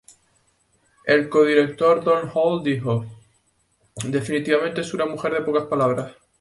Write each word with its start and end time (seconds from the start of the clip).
El 1.05 1.29
codirector 1.29 2.03
Don 2.03 2.31
Hall 2.33 2.63
dijo: 2.63 3.05
"Definitivamente 4.03 4.81
es 4.81 4.95
una 4.95 5.05
mujer 5.05 5.33
de 5.33 5.41
pocas 5.41 5.65
palabras... 5.65 6.13